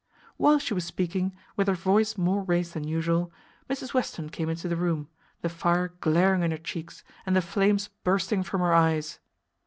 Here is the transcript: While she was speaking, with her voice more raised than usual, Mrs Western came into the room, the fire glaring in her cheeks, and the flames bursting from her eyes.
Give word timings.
While 0.37 0.57
she 0.57 0.73
was 0.73 0.83
speaking, 0.83 1.31
with 1.55 1.67
her 1.67 1.75
voice 1.75 2.17
more 2.17 2.41
raised 2.41 2.73
than 2.73 2.85
usual, 2.87 3.31
Mrs 3.69 3.93
Western 3.93 4.29
came 4.31 4.49
into 4.49 4.67
the 4.67 4.75
room, 4.75 5.09
the 5.43 5.47
fire 5.47 5.89
glaring 6.01 6.41
in 6.41 6.49
her 6.49 6.57
cheeks, 6.57 7.03
and 7.23 7.35
the 7.35 7.39
flames 7.39 7.89
bursting 8.03 8.41
from 8.41 8.61
her 8.61 8.73
eyes. 8.73 9.19